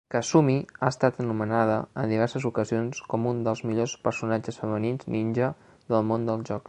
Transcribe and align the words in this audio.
Kasumi 0.13 0.53
ha 0.79 0.87
estat 0.93 1.19
anomenada 1.23 1.75
en 2.03 2.13
diverses 2.13 2.47
ocasions 2.51 3.03
com 3.13 3.29
un 3.33 3.43
dels 3.49 3.61
millors 3.71 3.93
personatges 4.09 4.59
femenins 4.63 5.07
ninja 5.17 5.51
del 5.93 6.09
món 6.13 6.27
dels 6.31 6.47
jocs. 6.53 6.59